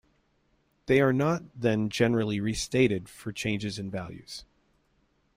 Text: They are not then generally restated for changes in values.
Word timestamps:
They 0.87 0.99
are 0.99 1.13
not 1.13 1.43
then 1.53 1.89
generally 1.89 2.39
restated 2.39 3.07
for 3.07 3.31
changes 3.31 3.77
in 3.77 3.91
values. 3.91 4.45